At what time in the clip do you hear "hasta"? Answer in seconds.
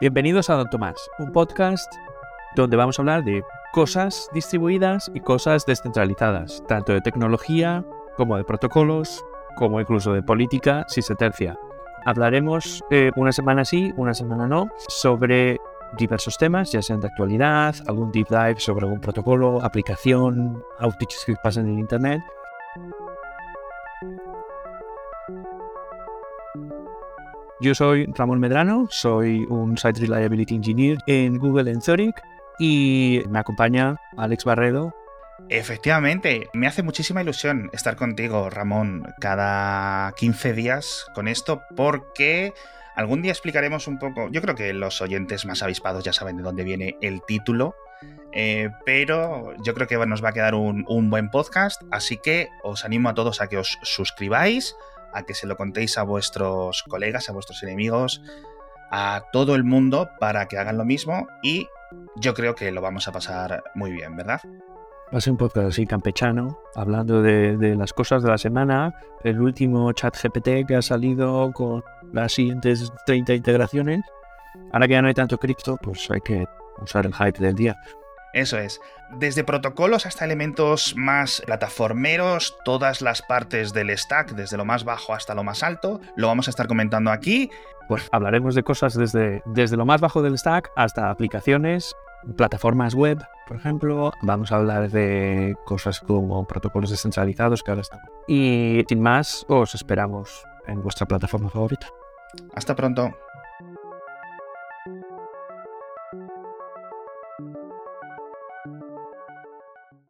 80.06-80.24, 85.14-85.34, 90.74-91.10, 102.54-102.74